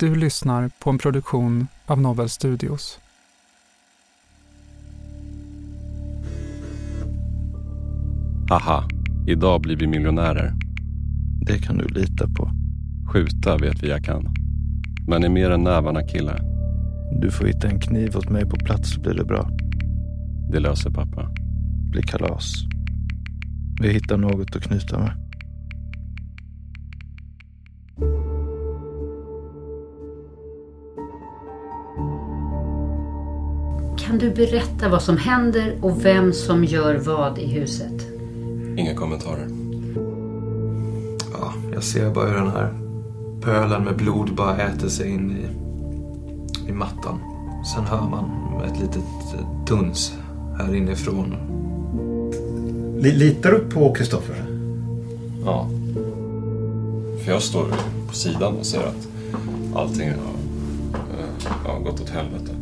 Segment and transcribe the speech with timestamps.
[0.00, 2.98] Du lyssnar på en produktion av Novel Studios.
[8.50, 8.88] Haha,
[9.28, 10.52] idag blir vi miljonärer.
[11.46, 12.50] Det kan du lita på.
[13.12, 14.34] Skjuta vet vi jag kan.
[15.08, 16.38] Men är mer än nävarna kille.
[17.20, 19.50] Du får hitta en kniv åt mig på plats så blir det bra.
[20.52, 21.30] Det löser pappa.
[21.90, 22.52] blir kalas.
[23.80, 25.27] Vi hittar något att knyta med.
[34.08, 38.06] Kan du berätta vad som händer och vem som gör vad i huset?
[38.76, 39.48] Inga kommentarer.
[41.32, 42.74] Ja, jag ser bara hur den här
[43.40, 45.48] pölen med blod bara äter sig in i,
[46.68, 47.18] i mattan.
[47.74, 48.30] Sen hör man
[48.64, 49.04] ett litet
[49.34, 50.12] eh, duns
[50.58, 51.34] här inifrån.
[53.00, 54.44] Litar du på Kristoffer?
[55.44, 55.68] Ja.
[57.24, 57.64] För jag står
[58.08, 59.08] på sidan och ser att
[59.74, 60.34] allting har,
[60.94, 62.57] eh, har gått åt helvete.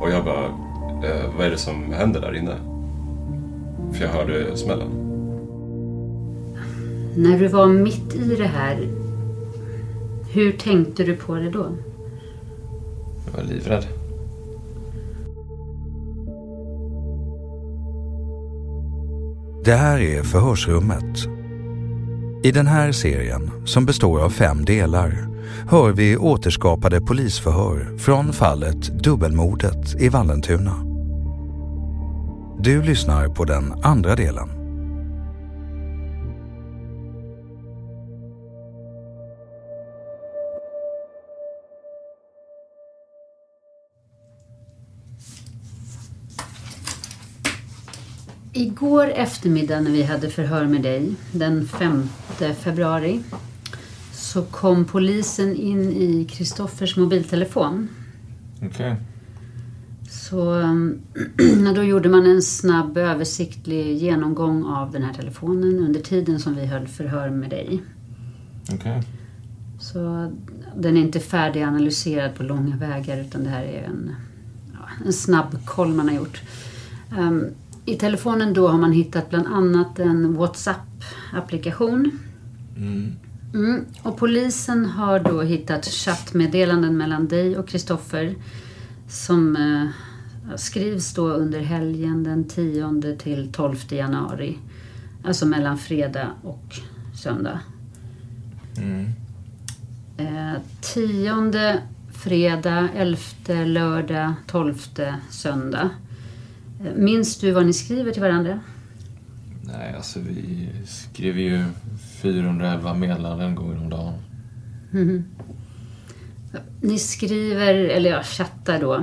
[0.00, 0.44] Och jag bara,
[1.08, 2.54] eh, vad är det som händer där inne?
[3.92, 4.88] För jag hörde smällen.
[7.16, 8.88] När du var mitt i det här,
[10.32, 11.66] hur tänkte du på det då?
[13.26, 13.86] Jag var livrädd.
[19.64, 21.18] Det här är Förhörsrummet.
[22.42, 25.28] I den här serien, som består av fem delar,
[25.68, 30.74] hör vi återskapade polisförhör från fallet Dubbelmordet i Vallentuna.
[32.60, 34.58] Du lyssnar på den andra delen.
[48.52, 52.08] Igår eftermiddag när vi hade förhör med dig, den 5
[52.60, 53.22] februari,
[54.28, 57.88] så kom polisen in i Kristoffers mobiltelefon.
[58.62, 58.96] Okej.
[60.10, 61.00] Så um,
[61.74, 66.66] då gjorde man en snabb översiktlig genomgång av den här telefonen under tiden som vi
[66.66, 67.82] höll förhör med dig.
[68.72, 69.02] Okej.
[69.80, 70.32] Så
[70.76, 74.14] den är inte färdiganalyserad på långa vägar utan det här är en,
[74.72, 76.42] ja, en snabb koll man har gjort.
[77.18, 77.44] Um,
[77.84, 82.10] I telefonen då har man hittat bland annat en WhatsApp-applikation.
[82.76, 83.12] Mm.
[83.54, 83.84] Mm.
[84.02, 88.34] Och polisen har då hittat chattmeddelanden mellan dig och Kristoffer
[89.08, 94.58] som eh, skrivs då under helgen den 10 till 12 januari.
[95.24, 96.76] Alltså mellan fredag och
[97.22, 97.60] söndag.
[98.76, 99.06] Mm.
[100.16, 101.82] Eh, tionde
[102.12, 105.90] fredag, elfte lördag, tolfte söndag.
[106.84, 108.60] Eh, minns du vad ni skriver till varandra?
[109.72, 111.64] Nej, alltså vi skriver ju
[112.22, 114.14] 411 meddelanden gånger om dagen.
[114.90, 115.24] Mhm.
[116.80, 118.94] Ni skriver, eller ja, chattar då,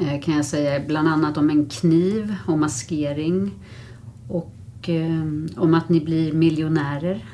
[0.00, 3.50] eh, kan jag säga, bland annat om en kniv och maskering.
[4.28, 5.24] Och eh,
[5.56, 7.24] om att ni blir miljonärer.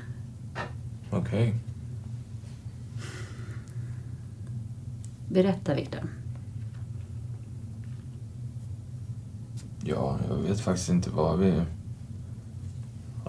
[1.11, 1.55] Okej.
[5.29, 6.01] Berätta Viktor.
[9.85, 11.63] Ja, jag vet faktiskt inte vad vi...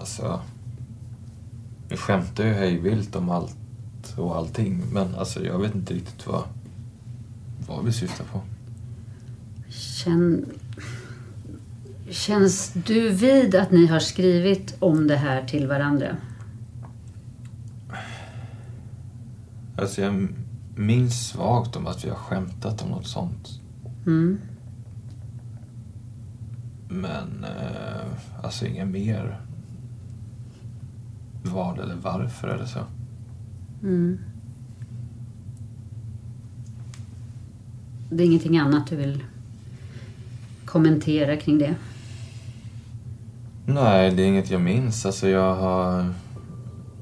[0.02, 0.40] Alltså,
[1.88, 3.56] Vi skämtar ju hejvilt om allt
[4.16, 4.82] och allting.
[4.92, 6.44] Men alltså jag vet inte riktigt vad,
[7.68, 8.40] vad vi syftar på.
[9.68, 10.46] Känn...
[12.10, 16.16] Känns du vid att ni har skrivit om det här till varandra?
[19.76, 20.28] Alltså jag
[20.76, 23.60] minns svagt om att vi har skämtat om något sånt.
[24.06, 24.38] Mm.
[26.88, 29.40] Men eh, alltså inget mer.
[31.42, 32.78] Vad eller varför eller så.
[33.82, 34.18] Mm.
[38.10, 39.24] Det är ingenting annat du vill
[40.64, 41.74] kommentera kring det?
[43.66, 45.06] Nej, det är inget jag minns.
[45.06, 46.12] Alltså jag har...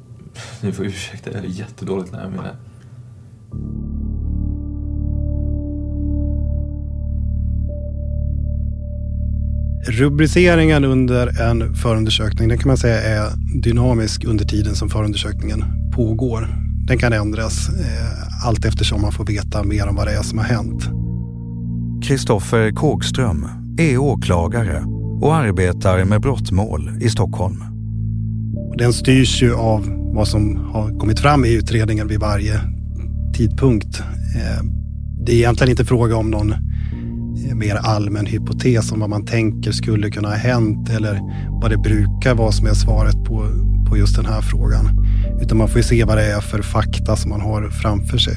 [0.62, 2.56] Ni får ursäkta, jag är jättedåligt närminne.
[10.00, 13.30] Rubriceringen under en förundersökning den kan man säga är
[13.62, 16.48] dynamisk under tiden som förundersökningen pågår.
[16.86, 20.38] Den kan ändras eh, allt eftersom man får veta mer om vad det är som
[20.38, 20.88] har hänt.
[22.04, 23.46] Kristoffer Kågström
[23.78, 24.82] är åklagare
[25.22, 27.64] och arbetar med brottmål i Stockholm.
[28.78, 32.60] Den styrs ju av vad som har kommit fram i utredningen vid varje
[33.36, 34.00] tidpunkt.
[34.36, 34.64] Eh,
[35.26, 36.54] det är egentligen inte fråga om någon
[37.54, 41.20] mer allmän hypotes om vad man tänker skulle kunna ha hänt eller
[41.62, 43.46] vad det brukar vara som är svaret på,
[43.88, 45.06] på just den här frågan.
[45.40, 48.36] Utan man får ju se vad det är för fakta som man har framför sig.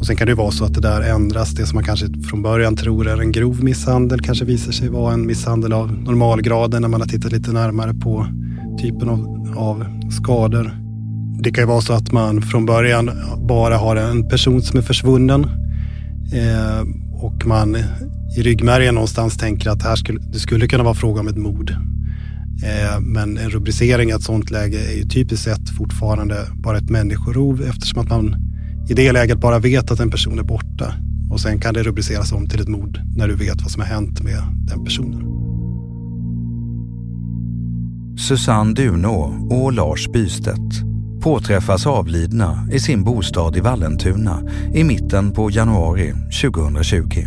[0.00, 1.50] Och sen kan det vara så att det där ändras.
[1.50, 5.14] Det som man kanske från början tror är en grov misshandel kanske visar sig vara
[5.14, 8.26] en misshandel av normalgraden när man har tittat lite närmare på
[8.80, 10.76] typen av, av skador.
[11.42, 13.10] Det kan ju vara så att man från början
[13.48, 15.44] bara har en person som är försvunnen
[16.32, 16.82] eh,
[17.24, 17.76] och man
[18.36, 21.70] i ryggmärgen någonstans tänker att här skulle, det skulle kunna vara fråga om ett mord.
[22.62, 26.90] Eh, men en rubricering i ett sådant läge är ju typiskt sett fortfarande bara ett
[26.90, 28.36] människorov eftersom att man
[28.88, 30.94] i det läget bara vet att en person är borta.
[31.30, 33.88] Och sen kan det rubriceras om till ett mord när du vet vad som har
[33.88, 35.22] hänt med den personen.
[38.18, 40.89] Susanne Dunå och Lars Bystedt
[41.20, 44.42] påträffas avlidna i sin bostad i Vallentuna
[44.74, 46.12] i mitten på januari
[46.42, 47.26] 2020.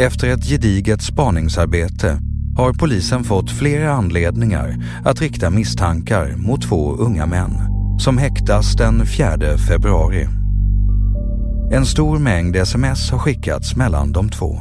[0.00, 2.18] Efter ett gediget spaningsarbete
[2.56, 7.52] har polisen fått flera anledningar att rikta misstankar mot två unga män
[7.98, 10.28] som häktas den 4 februari.
[11.72, 14.58] En stor mängd sms har skickats mellan de två.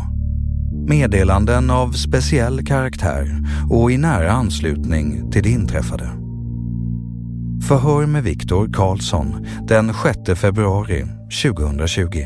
[0.88, 6.25] Meddelanden av speciell karaktär och i nära anslutning till det inträffade.
[7.68, 11.06] Förhör med Viktor Karlsson den 6 februari
[11.44, 12.26] 2020.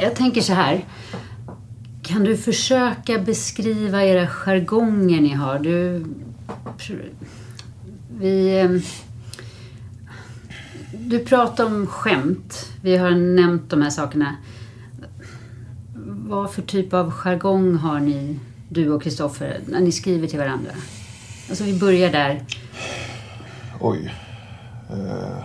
[0.00, 0.84] Jag tänker så här.
[2.02, 5.58] Kan du försöka beskriva era jargonger ni har?
[5.58, 6.04] Du...
[8.18, 8.60] Vi...
[8.60, 8.80] Ehm,
[10.92, 12.72] du pratar om skämt.
[12.82, 14.36] Vi har nämnt de här sakerna.
[16.32, 18.38] Vad för typ av jargong har ni,
[18.68, 20.70] du och Kristoffer, när ni skriver till varandra?
[21.48, 22.44] Alltså vi börjar där.
[23.80, 24.14] Oj.
[24.90, 25.44] Eh,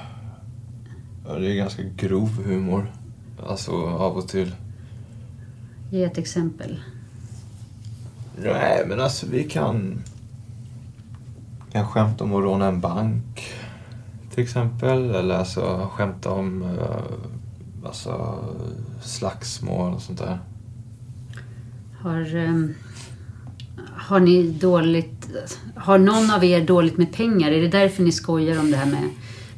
[1.39, 2.91] det är ganska grov humor.
[3.47, 4.55] Alltså av och till.
[5.91, 6.79] Ge ett exempel.
[8.37, 10.03] Nej, men alltså vi kan...
[11.71, 13.53] kan skämta om att råna en bank.
[14.33, 15.15] Till exempel.
[15.15, 18.39] Eller alltså skämta om uh, alltså,
[19.01, 20.39] slagsmål och sånt där.
[22.07, 22.73] Har, ehm,
[23.95, 25.29] har ni dåligt...
[25.75, 27.51] Har någon av er dåligt med pengar?
[27.51, 29.09] Är det därför ni skojar om det här med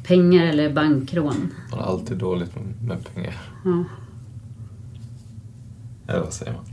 [0.02, 1.52] pengar eller bankrån?
[1.70, 3.34] Man har alltid dåligt med, med pengar.
[3.64, 3.84] Ja.
[6.08, 6.64] Eller vad säger man?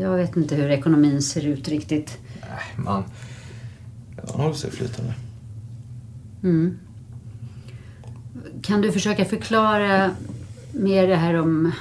[0.00, 2.18] Jag vet inte hur ekonomin ser ut riktigt.
[2.40, 3.04] Nej, man,
[4.16, 5.14] man håller sig flytande.
[6.42, 6.78] Mm.
[8.62, 10.10] Kan du försöka förklara
[10.72, 11.72] mer det här om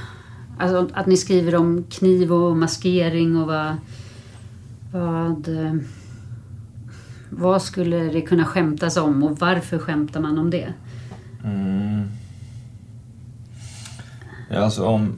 [0.59, 3.75] alltså att ni skriver om kniv och maskering och vad,
[4.91, 5.73] vad, eh,
[7.29, 10.73] vad skulle det kunna skämtas om och varför skämtar man om det?
[11.43, 12.07] Mm.
[14.49, 15.13] Ja, alltså om,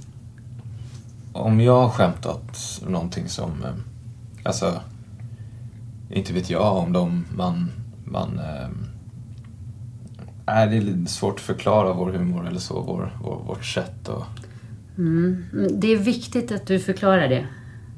[1.33, 3.63] om jag har skämtat någonting som...
[3.63, 3.73] Eh,
[4.43, 4.81] alltså,
[6.09, 7.71] inte vet jag om de man...
[8.05, 8.69] man äh,
[10.45, 14.40] det är lite svårt att förklara vår humor eller så, vår, vår, vårt sätt att...
[14.97, 15.45] Mm.
[15.71, 17.47] Det är viktigt att du förklarar det.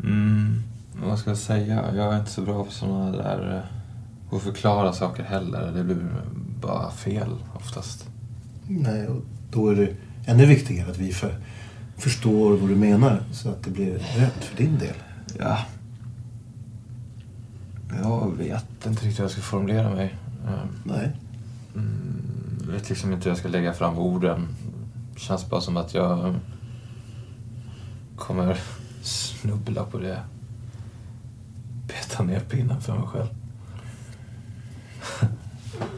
[0.04, 0.64] Mm,
[1.06, 1.96] vad ska jag säga?
[1.96, 3.56] Jag är inte så bra på såna där...
[3.58, 5.72] eh, På att förklara saker heller.
[5.76, 5.98] Det blir
[6.62, 8.08] bara fel oftast.
[8.68, 9.22] Nej, och
[9.52, 9.90] då är det
[10.26, 11.36] ännu viktigare att vi för,
[11.98, 14.96] förstår vad du menar så att det blir rätt för din del.
[15.40, 15.58] Ja.
[18.04, 20.16] Jag vet inte riktigt hur jag ska formulera mig.
[20.48, 21.12] Ehm, Nej.
[21.76, 22.24] Mm,
[22.66, 24.48] jag vet liksom inte hur jag ska lägga fram orden.
[25.14, 26.36] Det känns bara som att jag
[28.16, 28.58] kommer
[29.02, 30.20] snubbla på det.
[31.88, 33.28] Peta ner pinnen för mig själv.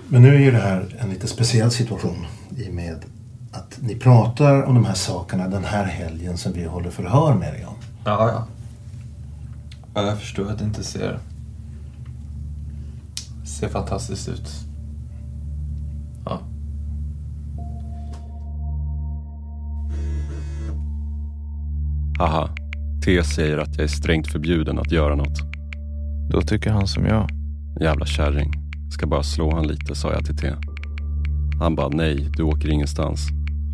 [0.08, 2.26] Men nu är ju det här en lite speciell situation
[2.58, 3.06] i och med
[3.52, 7.54] att ni pratar om de här sakerna den här helgen som vi håller förhör med
[7.54, 7.76] dig om.
[8.06, 8.48] Ja, ja.
[9.94, 11.20] ja jag förstår att det inte ser,
[13.46, 14.65] ser fantastiskt ut.
[22.18, 22.50] Haha.
[23.06, 25.42] T säger att jag är strängt förbjuden att göra något.
[26.32, 27.30] Då tycker han som jag.
[27.82, 28.52] Jävla kärring.
[28.92, 30.48] Ska bara slå han lite, sa jag till T.
[31.60, 33.28] Han bara, nej, du åker ingenstans.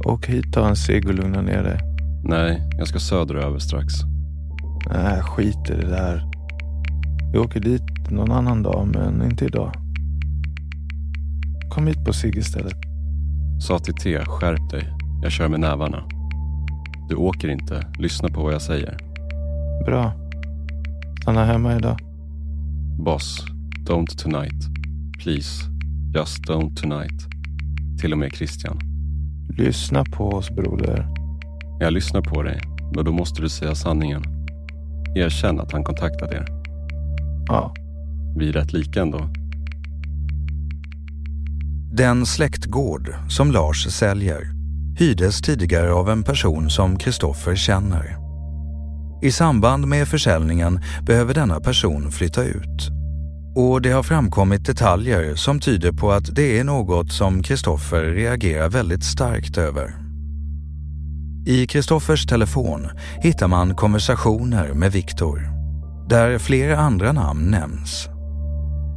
[0.06, 1.80] Åk hit, ta en cigg och lugna ner dig.
[2.24, 3.94] Nej, jag ska söderöver strax.
[4.90, 6.32] Nej, skit i det där.
[7.34, 9.72] Vi åker dit någon annan dag, men inte idag.
[11.72, 12.78] Kom hit på cigg istället.
[13.60, 14.94] Sa till T, skärp dig.
[15.22, 16.04] Jag kör med nävarna.
[17.12, 17.88] Du åker inte.
[18.00, 18.98] Lyssna på vad jag säger.
[19.86, 20.13] Bra.
[21.22, 21.98] Stanna hemma idag.
[23.00, 23.46] Boss,
[23.88, 24.68] don't tonight.
[25.24, 25.65] Please,
[26.15, 27.27] just don't tonight.
[28.01, 28.80] Till och med Christian.
[29.58, 31.08] Lyssna på oss broder.
[31.80, 32.62] Jag lyssnar på dig,
[32.96, 34.24] men då måste du säga sanningen.
[35.15, 36.46] Erkänn att han kontaktat er.
[37.48, 37.74] Ja.
[38.38, 39.30] Vi är rätt lika ändå.
[41.94, 44.61] Den släktgård som Lars säljer
[44.98, 48.18] hyrdes tidigare av en person som Kristoffer känner.
[49.24, 52.90] I samband med försäljningen behöver denna person flytta ut.
[53.56, 58.70] Och det har framkommit detaljer som tyder på att det är något som Kristoffer reagerar
[58.70, 59.96] väldigt starkt över.
[61.46, 62.90] I Kristoffers telefon
[63.22, 65.42] hittar man konversationer med Viktor,
[66.10, 68.08] där flera andra namn nämns.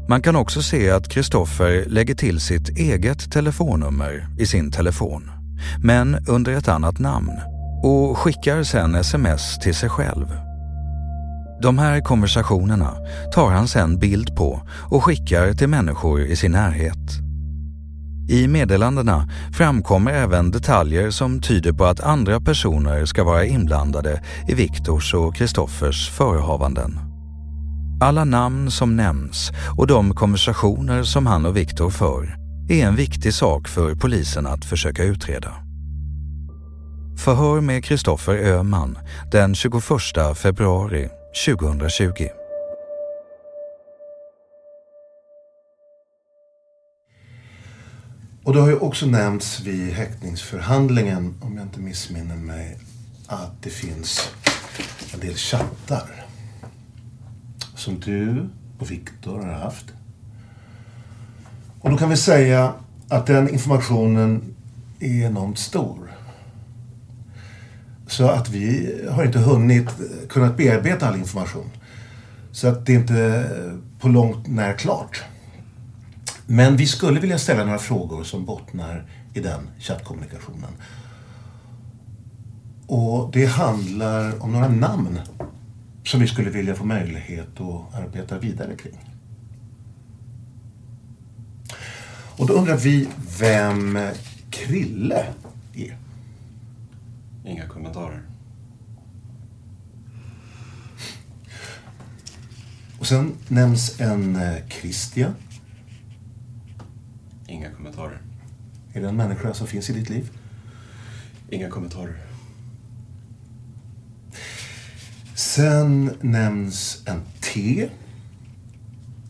[0.08, 5.30] Man kan också se att Kristoffer lägger till sitt eget telefonnummer i sin telefon,
[5.82, 7.32] men under ett annat namn
[7.82, 10.26] och skickar sen sms till sig själv.
[11.62, 12.90] De här konversationerna
[13.32, 17.24] tar han sen bild på och skickar till människor i sin närhet.
[18.28, 24.54] I meddelandena framkommer även detaljer som tyder på att andra personer ska vara inblandade i
[24.54, 26.98] Viktors och Kristoffers förehavanden.
[28.00, 33.34] Alla namn som nämns och de konversationer som han och Viktor för är en viktig
[33.34, 35.54] sak för polisen att försöka utreda.
[37.18, 38.98] Förhör med Kristoffer Öhman
[39.32, 39.82] den 21
[40.36, 41.08] februari
[41.46, 42.28] 2020.
[48.44, 52.78] Och det har ju också nämnts vid häktningsförhandlingen, om jag inte missminner mig,
[53.26, 54.30] att det finns
[55.14, 56.26] en del chattar
[57.76, 59.86] som du och Viktor har haft.
[61.84, 62.74] Och då kan vi säga
[63.08, 64.54] att den informationen
[65.00, 66.10] är enormt stor.
[68.06, 71.70] Så att vi har inte hunnit eh, kunnat bearbeta all information.
[72.52, 75.22] Så att det är inte eh, på långt när klart.
[76.46, 80.70] Men vi skulle vilja ställa några frågor som bottnar i den chattkommunikationen.
[82.86, 85.20] Och det handlar om några namn
[86.04, 89.13] som vi skulle vilja få möjlighet att arbeta vidare kring.
[92.36, 93.98] Och då undrar vi vem
[94.50, 95.26] Krille
[95.74, 95.98] är.
[97.44, 98.22] Inga kommentarer.
[102.98, 105.34] Och sen nämns en eh, Christian.
[107.46, 108.22] Inga kommentarer.
[108.92, 110.30] Är det en människa som finns i ditt liv?
[111.50, 112.16] Inga kommentarer.
[115.34, 117.88] Sen nämns en T.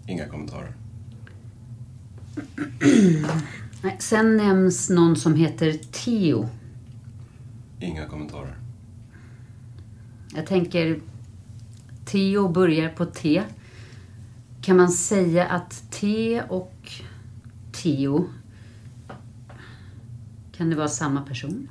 [0.06, 0.75] Inga kommentarer.
[3.98, 6.48] Sen nämns någon som heter Theo.
[7.80, 8.56] Inga kommentarer.
[10.34, 11.00] Jag tänker
[12.04, 13.42] Theo börjar på T.
[14.62, 16.92] Kan man säga att T och
[17.72, 18.28] Theo
[20.56, 21.68] kan det vara samma person?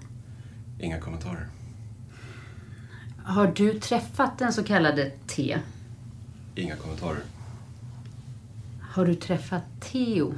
[0.79, 1.47] Inga kommentarer.
[3.23, 5.57] Har du träffat den så kallade T?
[6.55, 7.23] Inga kommentarer.
[8.81, 10.33] Har du träffat Theo?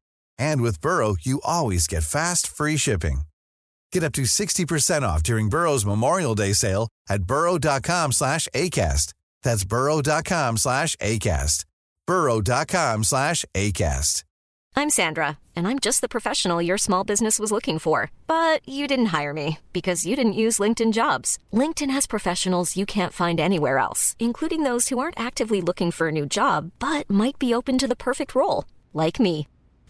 [0.41, 3.21] And with Burrow, you always get fast, free shipping.
[3.91, 9.13] Get up to 60% off during Burrow's Memorial Day sale at burrow.com slash ACAST.
[9.43, 11.65] That's burrow.com slash ACAST.
[12.07, 14.23] burrow.com slash ACAST.
[14.73, 18.09] I'm Sandra, and I'm just the professional your small business was looking for.
[18.25, 21.37] But you didn't hire me because you didn't use LinkedIn jobs.
[21.53, 26.07] LinkedIn has professionals you can't find anywhere else, including those who aren't actively looking for
[26.07, 29.50] a new job but might be open to the perfect role, like me.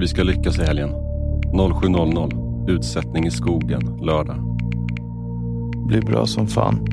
[0.00, 0.90] Vi ska lyckas i helgen.
[1.52, 2.70] 07.00.
[2.70, 4.36] Utsättning i skogen, lördag.
[5.86, 6.86] Blir bra som fan.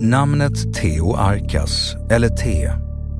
[0.00, 2.70] Namnet Theo Arkas, eller T,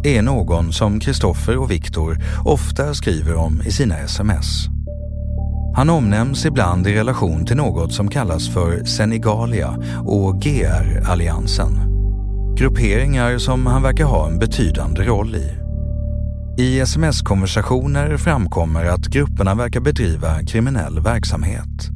[0.04, 4.66] är någon som Kristoffer och Viktor ofta skriver om i sina sms.
[5.76, 11.72] Han omnämns ibland i relation till något som kallas för Senegalia och GR-alliansen.
[12.56, 15.63] Grupperingar som han verkar ha en betydande roll i.
[16.58, 21.90] I sms-konversationer framkommer att grupperna verkar bedriva kriminell verksamhet.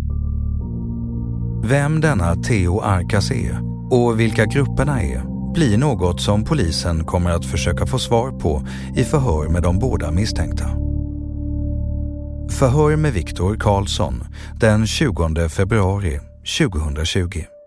[1.64, 5.22] Vem denna Theo Arkas är och vilka grupperna är
[5.54, 8.66] blir något som polisen kommer att försöka få svar på
[8.96, 10.64] i förhör med de båda misstänkta.
[12.50, 14.24] Förhör med Viktor Karlsson
[14.60, 16.20] den 20 februari
[16.58, 17.57] 2020.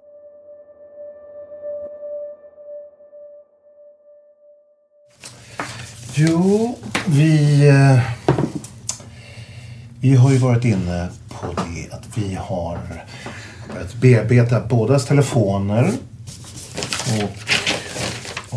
[6.13, 8.00] Jo, vi, eh,
[10.00, 12.80] vi har ju varit inne på det att vi har
[13.74, 15.91] börjat bearbeta bådas telefoner.
[17.21, 17.32] Och,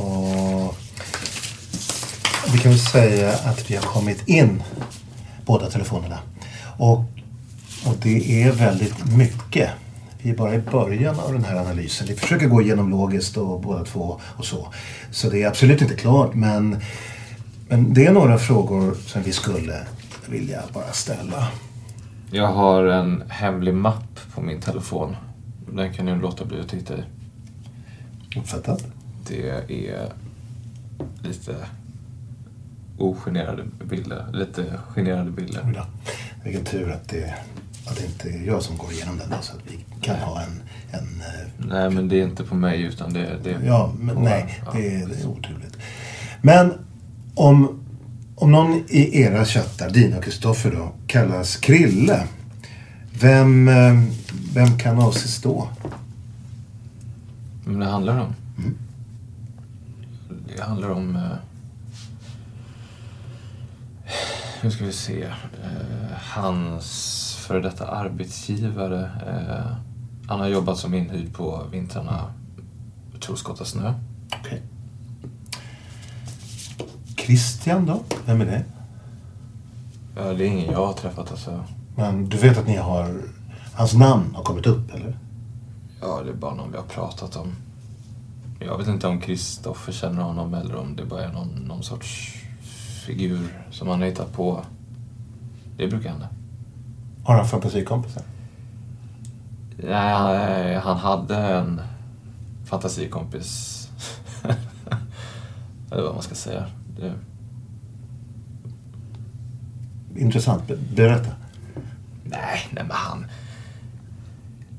[0.03, 0.77] och
[2.53, 4.63] vi kan väl säga att vi har kommit in
[5.47, 6.19] båda telefonerna.
[6.79, 6.99] Och,
[7.87, 9.71] och det är väldigt mycket.
[10.23, 12.07] Vi är bara i början av den här analysen.
[12.07, 14.69] Vi försöker gå igenom logiskt och båda två och så.
[15.11, 16.81] Så det är absolut inte klart men,
[17.69, 19.87] men det är några frågor som vi skulle
[20.27, 21.49] vilja bara ställa.
[22.31, 25.17] Jag har en hemlig mapp på min telefon.
[25.73, 27.03] Den kan ni låta bli att titta i.
[28.37, 28.87] Uppfattat.
[29.29, 30.09] Det är
[31.23, 31.57] lite
[32.99, 34.27] ogenerade bilder.
[34.33, 35.73] Lite generade bilder.
[35.75, 35.87] Ja.
[36.45, 37.35] Vilken tur att det,
[37.87, 40.43] att det inte är jag som går igenom den då, så att vi kan ha
[40.43, 40.63] en...
[40.91, 44.17] en eh, Nej, men det är inte på mig utan det, det är ja, men
[44.17, 44.73] nej, ja.
[44.73, 45.79] det är, det är oturligt.
[46.43, 46.73] Men
[47.35, 47.81] om,
[48.35, 52.27] om någon i era chattar, Dina och Kristoffer då, kallas Krille.
[53.21, 54.03] Vem, eh,
[54.55, 55.69] vem kan avses då?
[57.65, 58.35] Men det handlar om?
[60.57, 61.17] Det handlar om...
[61.17, 61.23] Eh,
[64.61, 65.23] hur ska vi se?
[65.23, 65.31] Eh,
[66.13, 69.11] hans före detta arbetsgivare.
[70.29, 72.33] Han har jobbat som inhyrd på vintrarna.
[73.13, 73.95] Jag tror skotta snö.
[74.41, 74.63] Okej.
[77.27, 78.03] Christian då?
[78.27, 78.65] Vem är det?
[80.17, 81.65] Ja, det är ingen jag har träffat alltså.
[81.97, 83.21] Men du vet att ni har...
[83.75, 85.19] Hans namn har kommit upp, eller?
[86.01, 87.53] Ja, det är bara någon vi har pratat om.
[88.61, 92.35] Jag vet inte om Kristoffer känner honom eller om det bara är någon, någon sorts
[93.07, 94.63] figur som han har hittat på.
[95.77, 96.29] Det brukar hända.
[97.25, 98.23] Har han fantasikompisar?
[99.77, 101.81] Nej, han- han hade en
[102.65, 103.81] fantasikompis.
[105.91, 106.67] Eller vad man ska säga.
[106.97, 107.15] Det,
[110.17, 110.67] Intressant.
[110.67, 111.31] Be- Berätta.
[112.25, 113.27] nej, nej men han...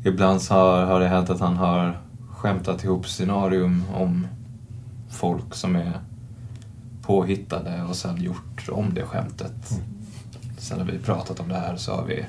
[0.03, 1.97] Ibland så har, har det hänt att han har
[2.29, 4.27] skämtat ihop scenarium om
[5.09, 5.99] folk som är
[7.01, 9.79] påhittade och sen gjort om det skämtet.
[10.57, 12.25] Sen när vi pratat om det här så har vi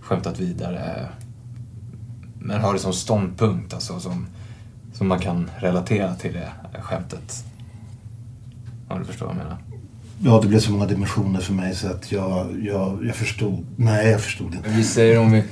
[0.00, 1.08] skämtat vidare.
[2.38, 4.26] Men har det som ståndpunkt, alltså som,
[4.92, 7.44] som man kan relatera till det skämtet.
[8.88, 9.58] Om du förstår vad jag menar.
[10.18, 13.66] Ja, det blev så många dimensioner för mig så att jag, jag, jag förstod.
[13.76, 14.70] Nej, jag förstod inte.
[14.70, 15.44] Vi säger om vi,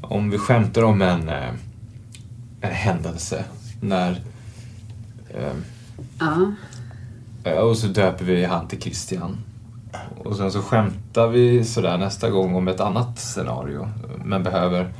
[0.00, 1.48] om vi skämtar om en, eh,
[2.60, 3.44] en händelse
[3.80, 4.10] när...
[5.34, 5.52] Eh,
[6.18, 6.52] Ja.
[7.44, 9.38] ja, och så döper vi han till Christian.
[10.24, 13.88] Och sen så skämtar vi sådär nästa gång om ett annat scenario.
[14.24, 14.92] Men behöver,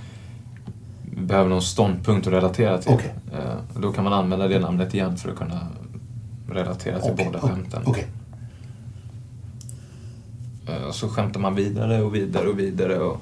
[1.17, 2.93] behöver någon ståndpunkt att relatera till.
[2.93, 3.15] Okej.
[3.33, 5.61] Eh, då kan man använda det namnet igen för att kunna
[6.55, 7.83] relatera till Okej, båda okej, skämten.
[7.87, 8.07] okej.
[10.69, 12.99] Eh, Och så skämtar man vidare och vidare och vidare.
[12.99, 13.21] Och,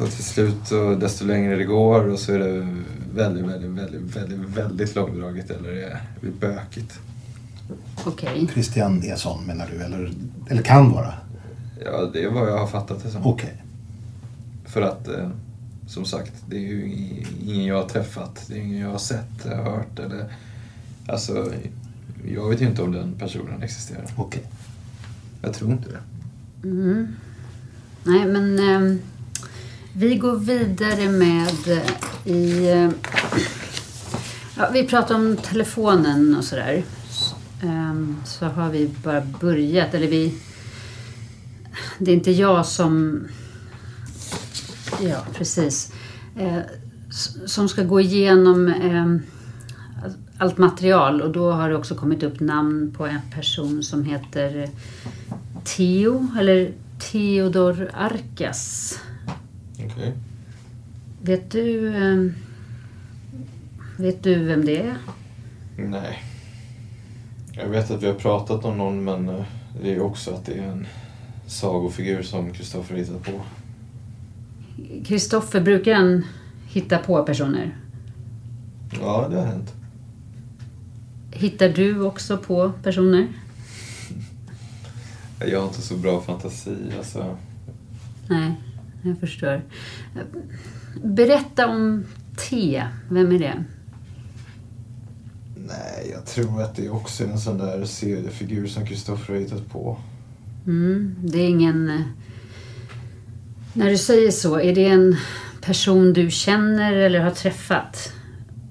[0.00, 2.76] och till slut, och desto längre det går, och så är det
[3.14, 5.50] väldigt, väldigt, väldigt, väldigt, väldigt långdraget.
[5.50, 6.98] Eller det blir bökigt.
[8.04, 8.48] Okej.
[8.52, 9.82] Christian är sån menar du?
[9.84, 10.12] Eller,
[10.48, 11.14] eller kan vara?
[11.84, 13.26] Ja, det är vad jag har fattat det som.
[13.26, 13.62] Okej.
[14.64, 15.28] För att, eh,
[15.90, 16.84] som sagt, det är ju
[17.46, 18.44] ingen jag har träffat.
[18.48, 20.32] Det är ingen jag har sett, eller hört eller...
[21.08, 21.52] Alltså,
[22.28, 24.06] jag vet ju inte om den personen existerar.
[24.16, 24.42] Okej.
[25.42, 25.98] Jag tror inte det.
[26.68, 27.08] Mm.
[28.04, 29.00] Nej, men ehm,
[29.94, 32.70] vi går vidare med eh, i...
[32.70, 32.90] eh,
[34.56, 36.82] ja, vi pratar om telefonen och sådär.
[37.10, 40.34] S- ehm, så har vi bara börjat, eller vi...
[41.98, 43.26] Det är inte jag som...
[45.02, 45.92] Ja, precis.
[46.36, 46.58] Eh,
[47.46, 49.22] som ska gå igenom ehm,
[50.38, 54.68] allt material och då har det också kommit upp namn på en person som heter
[55.64, 58.94] Theo, eller Theodor Arkas.
[59.74, 60.12] Okej.
[61.22, 62.32] Vet du, eh,
[63.96, 64.96] vet du vem det är?
[65.76, 66.22] Nej.
[67.52, 69.44] Jag vet att vi har pratat om någon men eh,
[69.82, 70.86] det är också att det är en
[71.46, 73.40] sagofigur som Kristoffer hittat på.
[75.04, 76.24] Kristoffer, brukar han
[76.66, 77.76] hitta på personer?
[79.00, 79.74] Ja, det har hänt.
[81.30, 83.28] Hittar du också på personer?
[85.38, 87.36] Jag har inte så bra fantasi alltså.
[88.28, 88.54] Nej,
[89.02, 89.62] jag förstår.
[91.04, 92.04] Berätta om
[92.36, 92.82] T.
[93.10, 93.64] Vem är det?
[95.56, 99.68] Nej, jag tror att det är också en sån där seriefigur som Kristoffer har hittat
[99.68, 99.98] på.
[100.66, 102.04] Mm, det är ingen...
[103.72, 105.16] När du säger så, är det en
[105.60, 108.12] person du känner eller har träffat?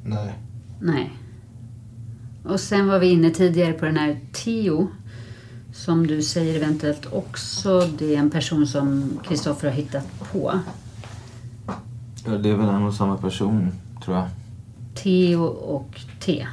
[0.04, 0.34] Nej.
[0.82, 1.14] Nej.
[2.44, 4.88] Och sen var vi inne tidigare på den här Theo.
[5.74, 10.60] Som du säger eventuellt också, det är en person som Kristoffer har hittat på.
[12.26, 13.72] Ja, det är väl en och samma person,
[14.06, 14.28] tror jag.
[14.96, 16.48] Theo och T.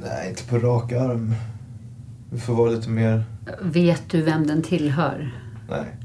[0.00, 1.34] nej, inte på rak arm.
[2.30, 3.24] Vi får vara lite mer...
[3.62, 5.34] Vet du vem den tillhör?
[5.68, 5.96] Nej.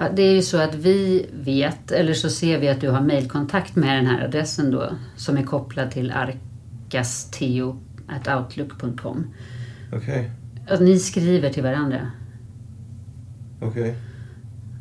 [0.00, 3.00] Ja, Det är ju så att vi vet, eller så ser vi att du har
[3.00, 6.10] mejlkontakt med den här adressen då, som är kopplad till
[6.86, 9.34] arkasteo.outlook.com.
[9.92, 10.30] Okej.
[10.68, 12.10] Att ni skriver till varandra.
[13.60, 13.94] Okej.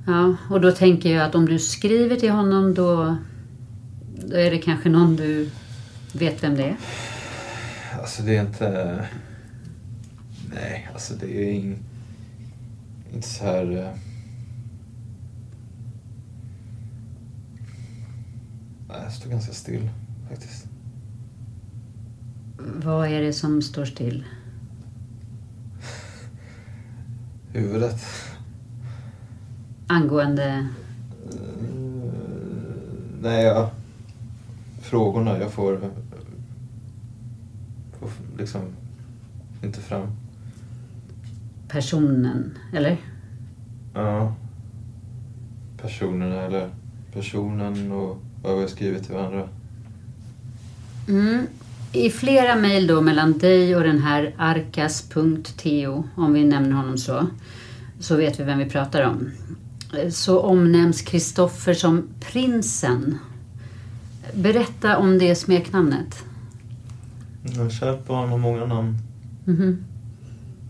[0.07, 3.17] Ja, och då tänker jag att om du skriver till honom då,
[4.27, 5.49] då är det kanske någon du
[6.13, 6.77] vet vem det är.
[7.99, 9.05] Alltså det är inte...
[10.53, 11.77] Nej, alltså det är in...
[13.13, 13.77] inte så här...
[13.77, 13.89] eh,
[18.87, 19.89] Nej, jag står ganska still
[20.29, 20.67] faktiskt.
[22.57, 24.25] Vad är det som står still?
[27.53, 28.01] Huvudet.
[29.87, 30.67] Angående...
[33.21, 33.69] Nej, jag...
[34.81, 35.79] Frågorna jag får...
[37.99, 38.61] får liksom
[39.63, 40.07] inte fram.
[41.67, 42.97] personen, eller?
[43.93, 44.33] Ja.
[45.81, 46.69] Personerna eller
[47.13, 49.49] personen och vad vi har skrivit till varandra.
[51.07, 51.47] Mm.
[51.95, 57.27] I flera mejl då mellan dig och den här arkas.teo, om vi nämner honom så,
[57.99, 59.31] så vet vi vem vi pratar om.
[60.09, 63.17] Så omnämns Kristoffer som prinsen.
[64.33, 66.23] Berätta om det smeknamnet.
[67.43, 68.97] Jag har kärt barn har många namn.
[69.45, 69.85] Mhm.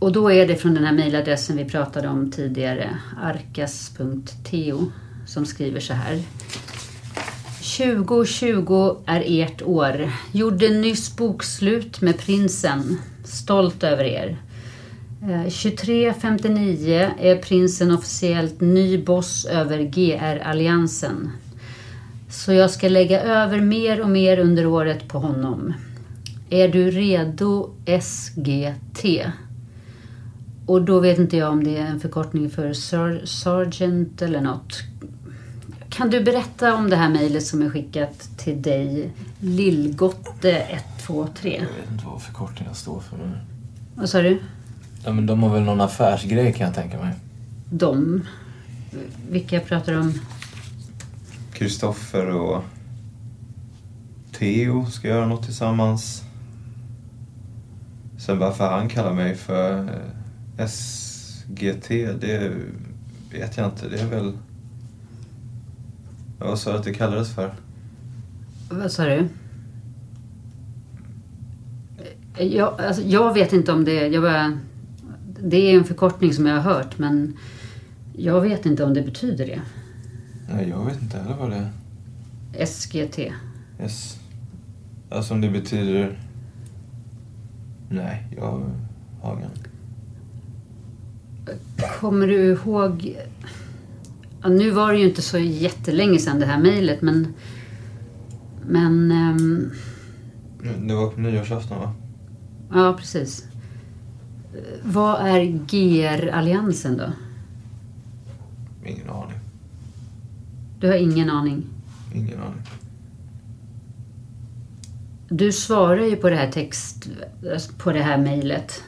[0.00, 4.92] Och då är det från den här mejladressen vi pratade om tidigare, arkas.teo,
[5.26, 6.22] som skriver så här.
[7.78, 10.10] 2020 är ert år.
[10.32, 12.98] Gjorde nyss bokslut med prinsen.
[13.24, 14.36] Stolt över er.
[15.22, 21.30] Eh, 23.59 är prinsen officiellt ny boss över GR-alliansen.
[22.30, 25.74] Så jag ska lägga över mer och mer under året på honom.
[26.50, 29.04] Är du redo SGT?
[30.70, 34.82] Och då vet inte jag om det är en förkortning för ser- Sergeant eller något.
[35.88, 39.10] Kan du berätta om det här mejlet som är skickat till dig?
[39.40, 41.28] Lillgotte123.
[41.42, 43.16] Jag vet inte vad förkortningen står för.
[43.16, 43.36] Men...
[43.94, 44.38] Vad sa du?
[45.04, 47.14] Ja, men de har väl någon affärsgrej kan jag tänka mig.
[47.70, 48.22] De?
[49.30, 50.12] Vilka pratar om?
[51.52, 52.62] Kristoffer och
[54.38, 56.22] Theo ska göra något tillsammans.
[58.18, 60.19] Sen varför han kallar mig för eh,
[60.68, 61.88] SGT,
[62.20, 62.52] det
[63.32, 63.88] vet jag inte.
[63.88, 64.32] Det är väl...
[66.38, 67.54] Vad sa du att det kallades för?
[68.70, 69.28] Vad sa du?
[72.38, 74.06] Jag, alltså, jag vet inte om det...
[74.08, 74.58] Jag bara,
[75.42, 77.36] det är en förkortning som jag har hört men
[78.16, 79.60] jag vet inte om det betyder det.
[80.52, 82.66] Nej, jag vet inte heller vad det är.
[82.66, 83.18] SGT.
[83.80, 84.18] Yes.
[85.10, 86.18] Alltså om det betyder...
[87.88, 88.70] Nej, jag
[89.20, 89.50] har ingen.
[92.00, 93.16] Kommer du ihåg...
[94.42, 97.34] Ja, nu var det ju inte så jättelänge sedan det här mejlet men...
[98.66, 99.10] Men...
[99.12, 99.70] ehm,
[100.86, 101.94] Det var på nyårsafton va?
[102.72, 103.44] ja, precis.
[104.82, 107.12] Vad är GR-alliansen då?
[108.86, 109.38] Ingen aning.
[110.80, 111.64] Du har ingen aning.
[112.14, 112.62] Ingen aning.
[115.28, 117.08] Du svarar ju på det här text...
[117.78, 118.82] På det här mejlet.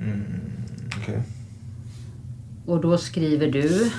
[0.00, 0.22] Mm,
[1.02, 1.22] Okej.
[2.66, 3.90] Och då skriver du...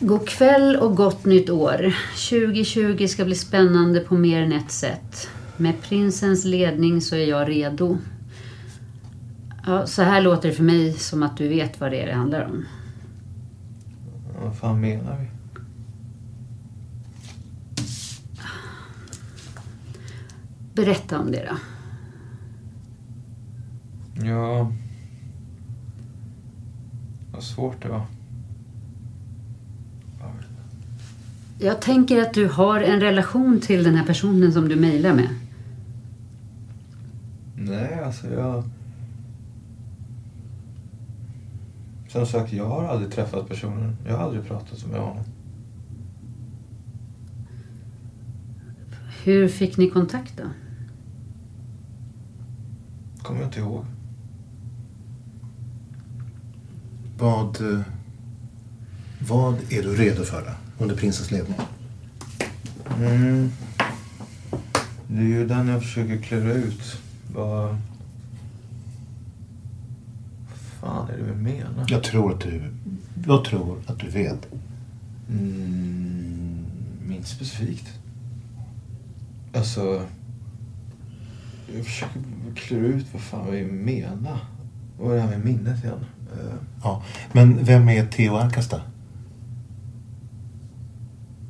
[0.00, 1.94] God kväll och gott nytt år.
[2.30, 5.28] 2020 ska bli spännande på mer än ett sätt.
[5.56, 7.98] Med prinsens ledning så är jag redo.
[9.66, 12.12] Ja, så här låter det för mig som att du vet vad det är det
[12.12, 12.64] handlar om.
[14.42, 15.28] Vad fan menar vi?
[20.74, 21.56] Berätta om det då.
[24.26, 24.72] Ja...
[27.34, 28.06] Vad svårt det var.
[31.58, 35.28] Jag tänker att du har en relation till den här personen som du mejlar med.
[37.56, 38.64] Nej, alltså jag...
[42.08, 43.96] Som sagt, jag har aldrig träffat personen.
[44.06, 45.24] Jag har aldrig pratat med honom.
[49.24, 50.44] Hur fick ni kontakt då?
[53.22, 53.84] Kommer jag inte ihåg.
[57.18, 57.80] Vad, eh,
[59.18, 61.58] vad är du redo för då, under prinsens ledning?
[63.00, 63.50] Mm.
[65.08, 67.00] Det är ju den jag försöker klura ut.
[67.34, 67.76] Vad...
[70.48, 71.86] Vad fan är det vi menar?
[71.88, 72.62] Jag tror att du,
[73.26, 74.48] jag tror att du vet.
[75.28, 76.64] Mm,
[77.10, 77.88] inte specifikt.
[79.54, 80.06] Alltså...
[81.74, 82.20] Jag försöker
[82.54, 84.38] klura ut vad fan vi menar.
[84.98, 86.04] Vad är det här med minnet igen?
[86.40, 87.02] Eh, Ja.
[87.32, 88.38] Men vem är Theo
[88.70, 88.80] då?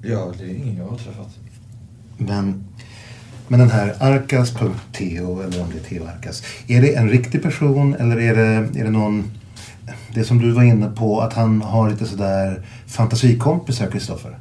[0.02, 1.38] Ja, det är ingen jag har träffat.
[2.16, 2.64] Men,
[3.48, 6.42] men den här Arkas.Theo, eller om det är Theo Arkas.
[6.66, 9.30] Är det en riktig person eller är det, är det någon...
[10.14, 14.38] Det som du var inne på, att han har lite sådär fantasikompisar, Kristoffer.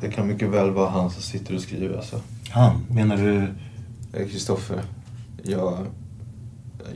[0.00, 2.20] Det kan mycket väl vara han som sitter och skriver alltså.
[2.50, 2.80] Han?
[2.90, 3.36] Menar du?
[4.12, 4.80] Eh, Kristoffer.
[5.42, 5.86] Jag...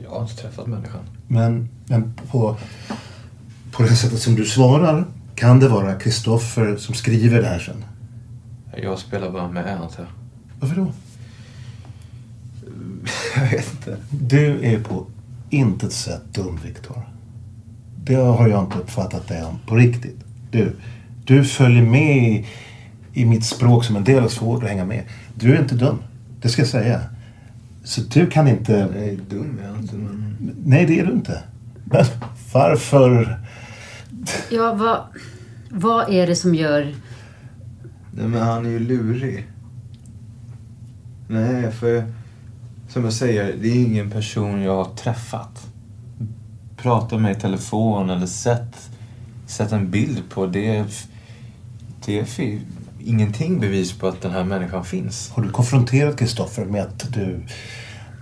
[0.03, 1.01] Jag har inte träffat människan.
[1.27, 2.57] Men, men på,
[3.71, 7.85] på det sättet som du svarar kan det vara Kristoffer som skriver det här sen.
[8.83, 10.07] Jag spelar bara med antar jag.
[10.59, 10.91] Varför då?
[13.35, 13.97] Jag vet inte.
[14.09, 15.05] Du är på
[15.49, 17.01] intet sätt dum, Viktor.
[18.03, 20.19] Det har jag inte uppfattat dig om på riktigt.
[20.51, 20.75] Du,
[21.25, 22.45] du följer med i,
[23.13, 25.03] i mitt språk som en del är svårt att hänga med.
[25.35, 25.97] Du är inte dum.
[26.41, 27.01] Det ska jag säga.
[27.83, 28.87] Så du kan inte...
[28.95, 30.35] Nej, dum är jag inte, men...
[30.65, 31.43] Nej, det är du inte.
[31.91, 32.05] Men
[32.53, 33.39] varför...
[34.49, 35.03] Ja, vad,
[35.69, 36.95] vad är det som gör...
[38.11, 39.47] Nej, men han är ju lurig.
[41.27, 42.03] Nej, för
[42.89, 45.67] som jag säger, det är ingen person jag har träffat.
[46.77, 48.89] Pratat med i telefon eller sett,
[49.47, 50.47] sett en bild på.
[50.47, 50.85] Det är,
[52.05, 52.59] det är
[52.99, 55.29] ingenting bevis på att den här människan finns.
[55.29, 57.45] Har du konfronterat Kristoffer med att du...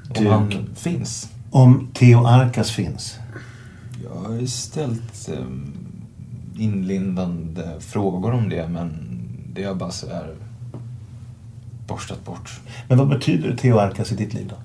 [0.10, 1.30] Om du han finns.
[1.52, 3.20] Om Theo Arkas finns?
[4.14, 5.74] Jag har ju ställt um,
[6.58, 8.94] inlindande frågor om det, men
[9.54, 10.36] det har bara så här
[11.88, 12.60] borstat bort.
[12.88, 14.56] Men vad betyder Theo Arkas i ditt liv då?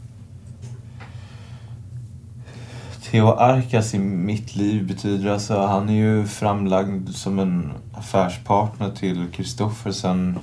[3.11, 9.27] Theo Arkas i mitt liv betyder alltså, han är ju framlagd som en affärspartner till
[9.33, 10.39] Kristoffer sen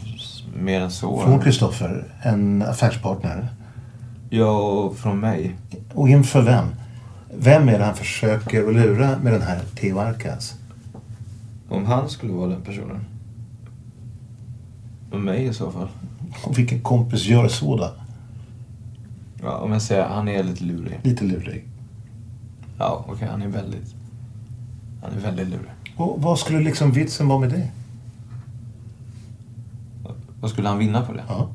[0.55, 1.21] mer än så.
[1.21, 3.47] Från Kristoffer, en affärspartner.
[4.29, 5.55] Ja, och från mig.
[5.93, 6.65] Och inför vem?
[7.41, 10.55] Vem är det han försöker att lura med den här Theo Arkas?
[11.69, 13.05] Om han skulle vara den personen.
[15.11, 15.89] Och mig i så fall.
[16.43, 17.91] Och vilken kompis gör så då?
[19.41, 20.99] Ja, om jag säger han är lite lurig.
[21.03, 21.65] Lite lurig.
[22.77, 23.95] Ja, okej, han är väldigt...
[25.01, 25.71] Han är väldigt lurig.
[25.95, 27.69] Och vad skulle liksom vitsen vara med det?
[30.41, 31.23] Vad skulle han vinna på det?
[31.27, 31.49] Ja.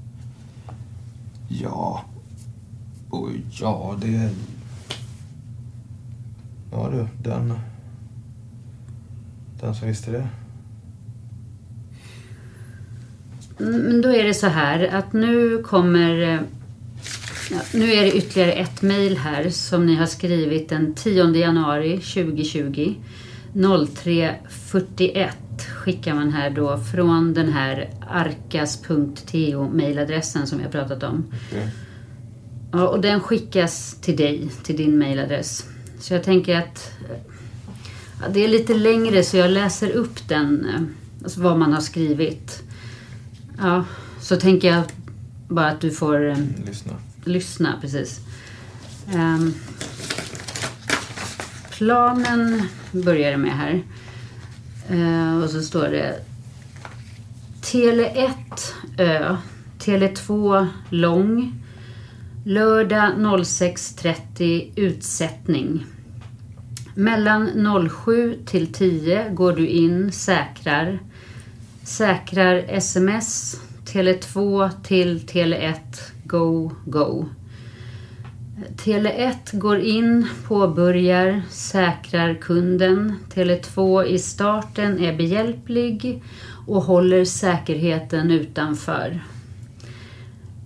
[1.49, 2.05] Ja...
[3.11, 4.31] Och ja, det...
[6.75, 7.53] Ja du, den...
[9.61, 10.29] Den som visste det.
[13.61, 16.23] Mm, Men då är det så här att nu kommer...
[16.35, 16.41] eh,
[17.51, 21.93] Ja, nu är det ytterligare ett mejl här som ni har skrivit den 10 januari
[21.99, 22.95] 2020.
[23.55, 25.29] 03.41
[25.75, 31.25] skickar man här då från den här arkas.to mailadressen som jag pratat om.
[31.51, 31.69] Okej.
[32.73, 35.67] Ja, och den skickas till dig, till din mailadress.
[36.05, 36.93] Så jag tänker att
[38.21, 40.81] ja, det är lite längre så jag läser upp den, eh,
[41.23, 42.63] alltså vad man har skrivit.
[43.59, 43.85] Ja,
[44.21, 44.83] så tänker jag
[45.49, 46.37] bara att du får eh,
[46.67, 46.93] Lyssna.
[47.25, 48.21] lyssna, precis.
[49.15, 49.55] Ehm,
[51.71, 53.83] planen börjar det med här.
[54.89, 56.21] Eh, och så står det
[57.61, 58.35] Tele 1
[58.99, 59.37] Ö,
[59.79, 61.65] Tele 2 Lång,
[62.45, 65.87] lördag 06.30 utsättning.
[66.95, 70.99] Mellan 07 till 10 går du in, säkrar.
[71.83, 75.79] Säkrar sms, Tele 2 till Tele 1,
[76.25, 77.27] go, go.
[78.77, 83.15] Tele 1 går in, påbörjar, säkrar kunden.
[83.29, 86.23] Tele 2 i starten är behjälplig
[86.67, 89.21] och håller säkerheten utanför.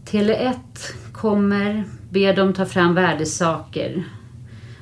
[0.04, 0.56] Tele 1
[1.12, 4.04] kommer, ber dem ta fram värdesaker.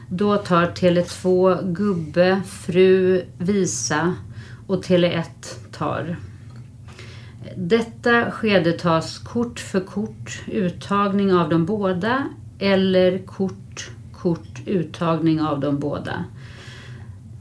[0.08, 4.14] Då tar Tele 2 gubbe, fru, visa
[4.66, 5.28] och Tele 1
[5.72, 6.16] tar.
[7.56, 12.28] Detta skede tas kort för kort, uttagning av de båda
[12.58, 16.24] eller kort, kort, uttagning av de båda.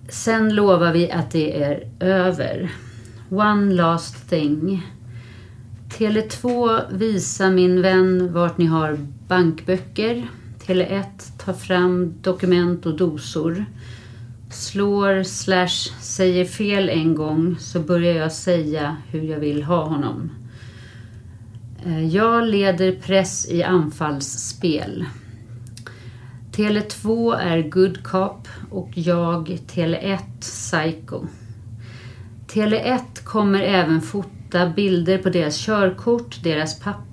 [0.09, 2.71] Sen lovar vi att det är över.
[3.29, 4.87] One last thing.
[5.97, 8.97] Tele 2 visa min vän vart ni har
[9.27, 10.27] bankböcker.
[10.65, 13.65] Tele 1 tar fram dokument och dosor.
[14.49, 20.31] Slår slash säger fel en gång så börjar jag säga hur jag vill ha honom.
[21.85, 25.05] Eh, jag leder press i anfallsspel.
[26.51, 31.25] Tele 2 är good cop och jag Tele 1 psycho.
[32.47, 37.05] Tele 1 kommer även fota bilder på deras körkort, deras papper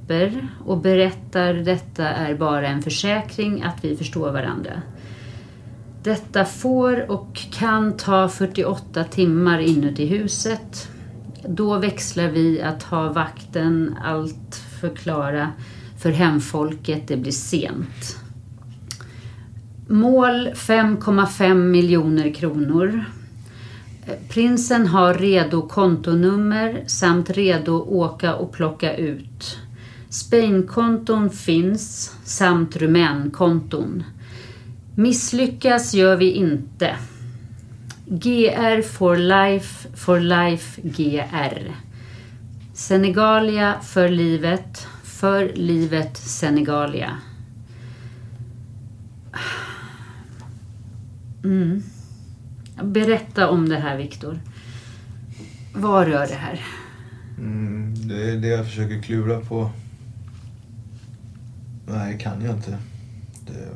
[0.65, 4.83] och berättar detta är bara en försäkring att vi förstår varandra.
[6.03, 10.89] Detta får och kan ta 48 timmar inuti huset.
[11.49, 15.53] Då växlar vi att ha vakten allt förklara
[15.99, 18.17] för hemfolket, det blir sent.
[19.89, 23.05] Mål 5,5 miljoner kronor.
[24.29, 29.59] Prinsen har redo kontonummer samt redo åka och plocka ut.
[30.13, 34.03] Spainkonton finns samt rumänkonton.
[34.95, 36.97] Misslyckas gör vi inte.
[38.07, 41.73] GR for life, for life GR.
[42.75, 47.19] Senegalia för livet, för livet Senegalia.
[51.45, 51.83] Mm.
[52.83, 54.41] Berätta om det här Viktor.
[55.75, 56.61] Vad rör det här?
[57.39, 59.71] Mm, det är det jag försöker klura på.
[61.93, 62.79] Nej, kan jag inte.
[63.47, 63.69] Det...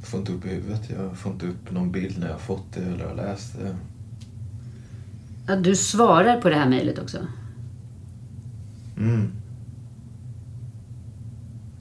[0.00, 0.90] Jag får inte upp i huvudet.
[0.90, 3.76] Jag får inte upp någon bild när jag har fått det eller har läst det.
[5.46, 7.18] Ja, du svarar på det här mejlet också?
[8.96, 9.32] Mm.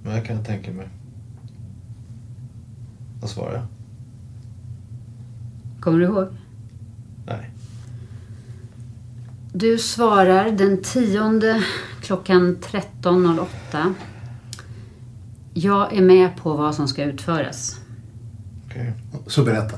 [0.03, 0.89] Men jag kan tänka mig.
[3.21, 3.65] Vad svarar jag?
[5.81, 6.27] Kommer du ihåg?
[7.25, 7.49] Nej.
[9.53, 11.63] Du svarar den tionde
[12.01, 13.93] klockan 13.08.
[15.61, 17.79] Jag är med på vad som ska utföras.
[18.65, 18.93] Okej.
[19.27, 19.77] Så berätta.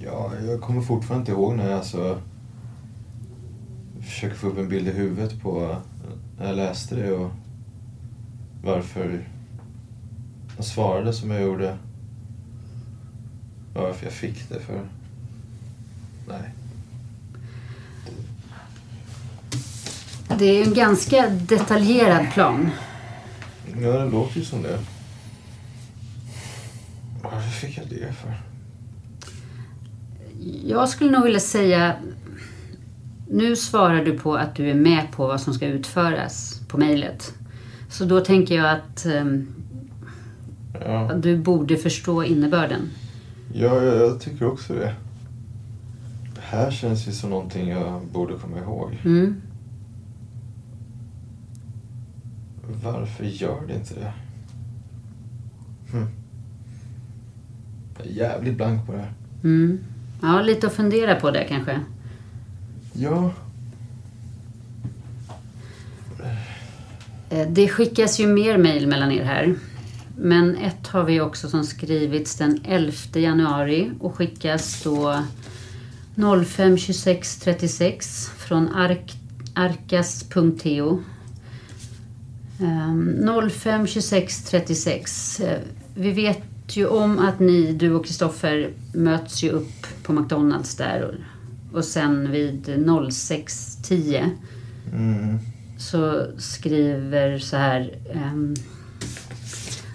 [0.00, 2.20] Ja, jag kommer fortfarande inte ihåg när jag alltså
[4.00, 5.76] försöker få upp en bild i huvudet på
[6.38, 7.30] när jag läste det och
[8.64, 9.28] varför
[10.56, 11.76] jag svarade som jag gjorde.
[13.74, 14.80] Varför jag fick det för...
[16.28, 16.54] Nej.
[20.38, 22.70] Det är ju en ganska detaljerad plan.
[23.82, 24.78] Ja, det låter ju som det.
[27.22, 28.34] Varför fick jag det för?
[30.64, 31.96] Jag skulle nog vilja säga...
[33.30, 37.34] Nu svarar du på att du är med på vad som ska utföras på mejlet.
[37.90, 39.54] Så då tänker jag att ehm,
[40.84, 42.80] Ja, du borde förstå innebörden.
[43.54, 44.94] ja jag, jag tycker också det.
[46.34, 48.98] Det här känns ju som någonting jag borde komma ihåg.
[49.04, 49.42] Mm.
[52.82, 54.12] Varför gör det inte det?
[55.92, 56.06] Hm.
[57.98, 59.12] Jag är jävligt blank på det här.
[59.44, 59.78] Mm.
[60.22, 61.80] Ja, lite att fundera på det kanske.
[62.92, 63.30] Ja.
[67.30, 69.54] Eh, Det skickas ju mer mejl mellan er här.
[70.16, 75.22] Men ett har vi också som skrivits den 11 januari och skickas då
[76.46, 79.16] 05 26 36 från ark,
[79.54, 80.98] arkas.to.
[82.60, 85.40] Um, 05 26 36.
[85.94, 86.42] Vi vet
[86.76, 91.14] ju om att ni, du och Kristoffer, möts ju upp på McDonalds där och,
[91.78, 94.30] och sen vid 06.10
[94.92, 95.38] Mm.
[95.78, 97.98] så skriver så här.
[98.14, 98.54] ehm,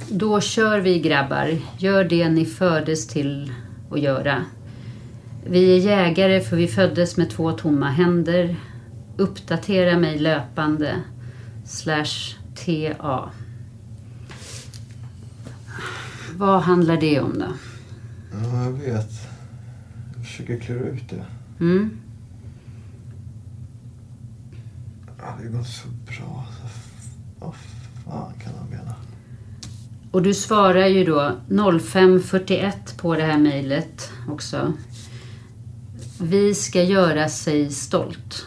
[0.10, 1.58] då kör vi grabbar.
[1.78, 3.52] Gör det ni föddes till
[3.92, 4.46] att göra.
[5.46, 8.56] Vi är jägare för vi föddes med två tomma händer.
[9.18, 10.96] Uppdatera mig löpande.
[11.66, 13.30] Slash TA.
[16.36, 17.48] Vad handlar det om då?
[18.32, 19.12] Ja, jag vet.
[20.16, 21.26] Jag försöker klura ut det.
[21.60, 21.98] Mm.
[25.18, 26.46] Ja, det går så bra.
[27.40, 27.54] Vad
[28.06, 28.96] fan kan han mena?
[30.12, 31.32] Och du svarar ju då
[31.80, 34.74] 0541 på det här mejlet också.
[36.22, 38.46] Vi ska göra sig stolt.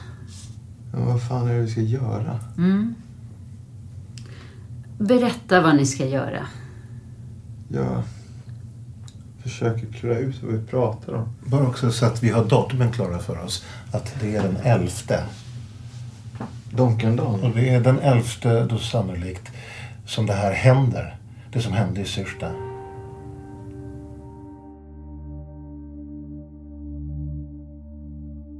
[0.92, 2.40] Ja, vad fan är det vi ska göra?
[2.58, 2.94] Mm.
[4.98, 6.46] Berätta vad ni ska göra.
[7.68, 8.02] Jag
[9.42, 11.28] försöker klura ut vad vi pratar om.
[11.46, 13.64] Bara också så att vi har datumen klara för oss.
[13.92, 15.24] Att det är den elfte.
[16.70, 17.40] Donkendagen?
[17.40, 19.52] Och det är den elfte då sannolikt
[20.06, 21.16] som det här händer.
[21.52, 22.50] Det som hände i Syrsta.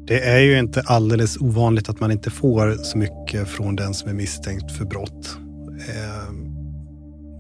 [0.07, 4.11] Det är ju inte alldeles ovanligt att man inte får så mycket från den som
[4.11, 5.39] är misstänkt för brott.
[5.89, 6.47] Ehm,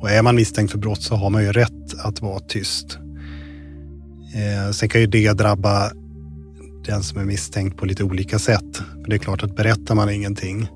[0.01, 2.99] och är man misstänkt för brott så har man ju rätt att vara tyst.
[4.34, 5.90] Ehm, sen kan ju det drabba
[6.84, 8.76] den som är misstänkt på lite olika sätt.
[8.76, 10.68] För det är klart att berättar man ingenting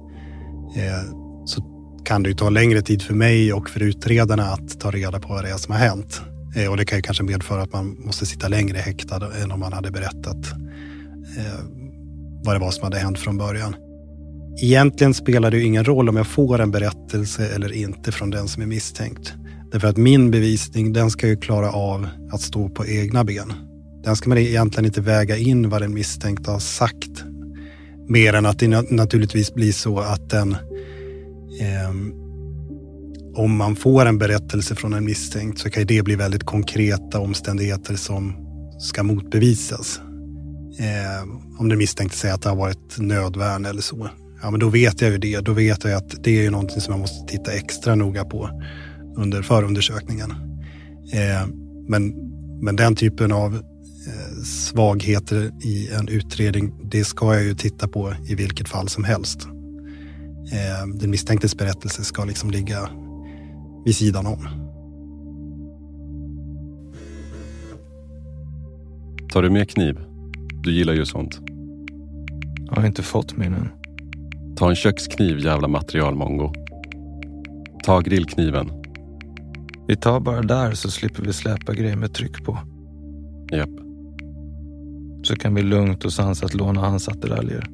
[0.76, 1.14] ehm,
[1.46, 1.62] så
[2.04, 5.28] kan det ju ta längre tid för mig och för utredarna att ta reda på
[5.28, 6.22] vad det är som har hänt.
[6.70, 9.72] Och det kan ju kanske medföra att man måste sitta längre häktad än om man
[9.72, 10.46] hade berättat
[12.44, 13.74] vad det var som hade hänt från början.
[14.58, 18.48] Egentligen spelar det ju ingen roll om jag får en berättelse eller inte från den
[18.48, 19.34] som är misstänkt.
[19.72, 23.52] Därför att min bevisning, den ska ju klara av att stå på egna ben.
[24.04, 27.24] Den ska man egentligen inte väga in vad den misstänkta har sagt.
[28.08, 30.56] Mer än att det naturligtvis blir så att den
[31.60, 31.90] Eh,
[33.34, 37.20] om man får en berättelse från en misstänkt så kan ju det bli väldigt konkreta
[37.20, 38.36] omständigheter som
[38.78, 40.00] ska motbevisas.
[40.78, 41.28] Eh,
[41.58, 44.08] om den misstänkte säger att det har varit nödvärn eller så.
[44.42, 45.40] Ja, men då vet jag ju det.
[45.40, 48.50] Då vet jag att det är ju någonting som man måste titta extra noga på
[49.16, 50.30] under förundersökningen.
[51.12, 51.46] Eh,
[51.88, 52.14] men,
[52.62, 58.14] men den typen av eh, svagheter i en utredning, det ska jag ju titta på
[58.28, 59.46] i vilket fall som helst.
[60.52, 62.88] Eh, den misstänktes berättelse ska liksom ligga
[63.84, 64.48] vid sidan om.
[69.32, 69.98] Tar du med kniv?
[70.62, 71.40] Du gillar ju sånt.
[72.66, 73.79] Jag har inte fått min än.
[74.60, 76.52] Ta en kökskniv jävla materialmongo.
[77.84, 78.70] Ta grillkniven.
[79.88, 82.58] Vi tar bara där så slipper vi släpa grejer med tryck på.
[83.52, 83.70] Japp.
[85.22, 87.66] Så kan vi lugnt och sansat låna hans attiraljer.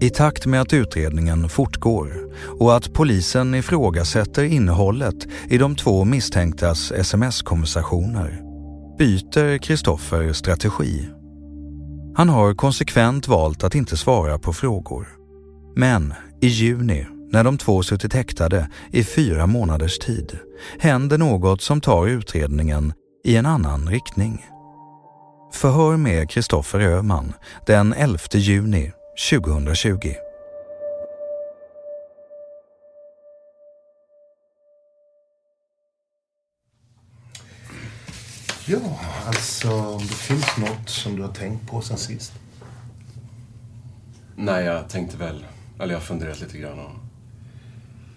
[0.00, 6.92] I takt med att utredningen fortgår och att polisen ifrågasätter innehållet i de två misstänktas
[6.92, 8.40] sms-konversationer
[8.98, 11.13] byter Kristoffer strategi.
[12.16, 15.08] Han har konsekvent valt att inte svara på frågor.
[15.76, 20.38] Men i juni, när de två suttit häktade i fyra månaders tid,
[20.78, 22.92] händer något som tar utredningen
[23.24, 24.46] i en annan riktning.
[25.52, 27.32] Förhör med Kristoffer Öhman
[27.66, 28.92] den 11 juni
[29.30, 30.23] 2020.
[38.66, 42.32] Ja, alltså om det finns något som du har tänkt på sen sist.
[44.36, 45.44] Nej, jag tänkte väl,
[45.78, 46.92] eller jag har funderat lite grann och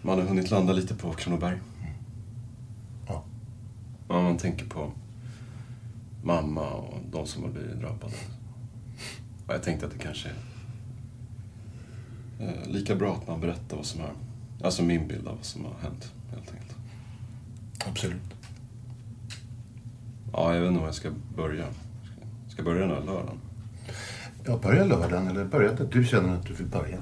[0.01, 1.59] man har hunnit landa lite på Kronoberg.
[3.07, 3.23] Ja.
[4.07, 4.91] Ja, man tänker på
[6.23, 8.13] mamma och de som har blivit drabbade.
[9.47, 10.29] Och jag tänkte att det kanske
[12.39, 14.11] är eh, lika bra att man berättar vad som har,
[14.63, 16.75] alltså min bild av vad som har hänt, helt enkelt.
[17.85, 18.36] Absolut.
[20.37, 21.63] Ja, jag vet inte var jag ska börja.
[22.47, 23.39] Ska jag börja den här lördagen?
[24.45, 26.97] Jag börjar lördagen, eller börja där du känner att du vill börja.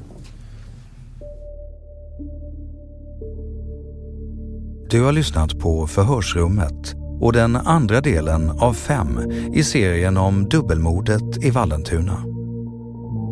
[4.90, 9.20] Du har lyssnat på Förhörsrummet och den andra delen av fem
[9.54, 12.24] i serien om dubbelmordet i Vallentuna.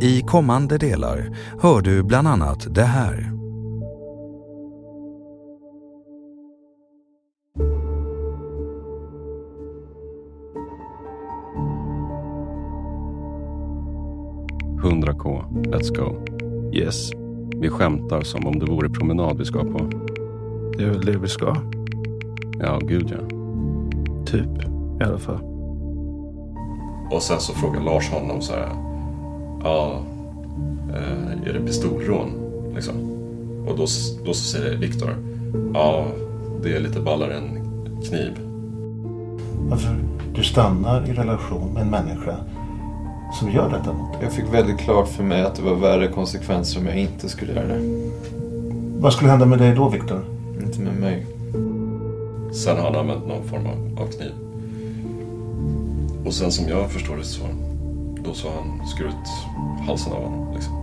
[0.01, 3.42] I kommande delar hör du bland annat det här.
[15.23, 15.43] 4K.
[15.71, 16.15] Let's go.
[16.73, 17.11] Yes.
[17.55, 19.89] Vi skämtar som om det vore promenad vi ska på.
[20.77, 21.55] Det är väl det vi ska.
[22.59, 23.27] Ja, gud ja.
[24.25, 24.63] Typ,
[25.01, 25.39] i alla fall.
[27.11, 28.69] Och sen så frågar Lars honom så här.
[29.63, 30.01] Ja,
[30.89, 32.29] eh, är det pistolrån?
[32.75, 32.95] Liksom.
[33.67, 33.85] Och då,
[34.25, 35.09] då så säger Viktor.
[35.73, 36.05] Ja,
[36.63, 37.59] det är lite ballare än
[38.03, 38.31] kniv.
[39.69, 39.95] Varför
[40.35, 42.35] du stannar i relation med en människa
[43.39, 44.21] som gör detta mot dig?
[44.23, 47.53] Jag fick väldigt klart för mig att det var värre konsekvenser om jag inte skulle
[47.53, 48.11] göra det.
[48.99, 50.25] Vad skulle hända med dig då, Viktor?
[50.63, 51.25] Inte med mig.
[52.53, 54.31] Sen har han använt någon form av, av kniv.
[56.25, 57.43] Och sen som jag förstår det så,
[58.25, 59.27] då så har han skurit
[59.87, 60.53] halsen av honom.
[60.53, 60.82] Liksom.